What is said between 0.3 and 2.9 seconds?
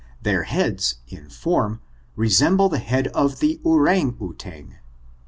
heads, in form, resemble the